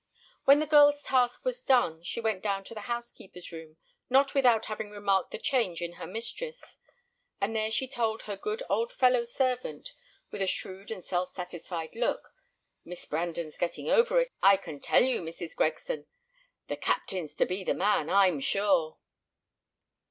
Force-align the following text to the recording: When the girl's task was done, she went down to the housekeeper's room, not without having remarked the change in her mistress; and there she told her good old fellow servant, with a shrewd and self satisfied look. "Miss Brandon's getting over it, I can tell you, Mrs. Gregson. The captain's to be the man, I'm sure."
When 0.45 0.59
the 0.59 0.65
girl's 0.65 1.03
task 1.03 1.45
was 1.45 1.61
done, 1.61 2.01
she 2.01 2.19
went 2.19 2.41
down 2.41 2.63
to 2.63 2.73
the 2.73 2.89
housekeeper's 2.89 3.51
room, 3.51 3.77
not 4.09 4.33
without 4.33 4.65
having 4.65 4.89
remarked 4.89 5.29
the 5.29 5.37
change 5.37 5.79
in 5.79 5.93
her 5.93 6.07
mistress; 6.07 6.79
and 7.39 7.55
there 7.55 7.69
she 7.69 7.87
told 7.87 8.23
her 8.23 8.35
good 8.35 8.63
old 8.67 8.91
fellow 8.91 9.23
servant, 9.23 9.93
with 10.31 10.41
a 10.41 10.47
shrewd 10.47 10.89
and 10.89 11.05
self 11.05 11.29
satisfied 11.29 11.93
look. 11.93 12.33
"Miss 12.83 13.05
Brandon's 13.05 13.59
getting 13.59 13.91
over 13.91 14.19
it, 14.21 14.31
I 14.41 14.57
can 14.57 14.79
tell 14.79 15.03
you, 15.03 15.21
Mrs. 15.21 15.55
Gregson. 15.55 16.07
The 16.67 16.77
captain's 16.77 17.35
to 17.35 17.45
be 17.45 17.63
the 17.63 17.75
man, 17.75 18.09
I'm 18.09 18.39
sure." 18.39 18.97